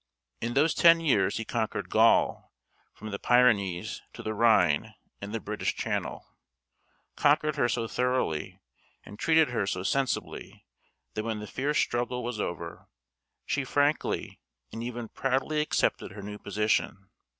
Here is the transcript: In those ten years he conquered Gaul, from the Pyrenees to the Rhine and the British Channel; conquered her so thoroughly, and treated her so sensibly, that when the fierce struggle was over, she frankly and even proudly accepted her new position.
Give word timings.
In 0.41 0.55
those 0.55 0.73
ten 0.73 0.99
years 0.99 1.37
he 1.37 1.45
conquered 1.45 1.91
Gaul, 1.91 2.51
from 2.91 3.11
the 3.11 3.19
Pyrenees 3.19 4.01
to 4.13 4.23
the 4.23 4.33
Rhine 4.33 4.95
and 5.21 5.31
the 5.31 5.39
British 5.39 5.75
Channel; 5.75 6.25
conquered 7.15 7.55
her 7.55 7.69
so 7.69 7.87
thoroughly, 7.87 8.59
and 9.03 9.19
treated 9.19 9.49
her 9.49 9.67
so 9.67 9.83
sensibly, 9.83 10.65
that 11.13 11.23
when 11.23 11.39
the 11.39 11.45
fierce 11.45 11.77
struggle 11.77 12.23
was 12.23 12.39
over, 12.39 12.87
she 13.45 13.63
frankly 13.63 14.39
and 14.71 14.81
even 14.81 15.07
proudly 15.07 15.61
accepted 15.61 16.13
her 16.13 16.23
new 16.23 16.39
position. 16.39 17.11